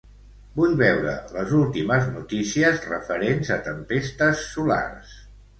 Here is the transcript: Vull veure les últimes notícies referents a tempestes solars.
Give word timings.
Vull 0.59 0.71
veure 0.79 1.11
les 1.35 1.53
últimes 1.57 2.09
notícies 2.15 2.81
referents 2.95 3.55
a 3.57 3.59
tempestes 3.71 4.43
solars. 4.57 5.17